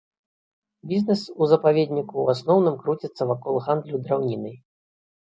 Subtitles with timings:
[0.91, 4.55] Бізнес у запаведніку ў асноўным круціцца вакол гандлю драўнінай.